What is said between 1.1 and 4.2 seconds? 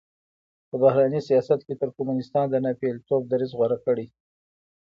سیاست کې ترکمنستان د ناپېیلتوب دریځ غوره کړی.